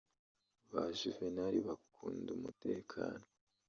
Ba 0.71 0.83
Juvenal 0.99 1.55
bakunda 1.67 2.29
umutekano 2.37 3.25